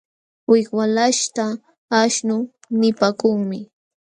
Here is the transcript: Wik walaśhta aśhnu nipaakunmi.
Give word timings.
Wik 0.51 0.67
walaśhta 0.77 1.45
aśhnu 2.01 2.37
nipaakunmi. 2.79 3.59